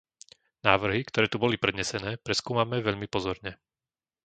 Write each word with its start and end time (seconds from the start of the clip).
Návrhy, 0.67 1.01
ktoré 1.09 1.27
tu 1.29 1.37
boli 1.43 1.55
prednesené, 1.63 2.11
preskúmame 2.25 2.77
veľmi 2.87 3.05
pozorne. 3.15 3.51